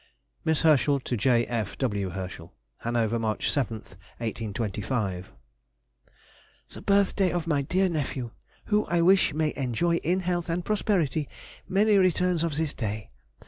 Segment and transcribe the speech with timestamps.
[0.45, 1.45] ]MISS HERSCHEL TO J.
[1.45, 1.77] F.
[1.77, 2.09] W.
[2.09, 2.51] HERSCHEL.
[2.79, 3.75] HANOVER, March 7,
[4.17, 5.31] 1825.
[6.69, 8.31] The birthday of my dear nephew!
[8.65, 11.29] who I wish may enjoy in health and prosperity
[11.69, 13.11] many returns of this day.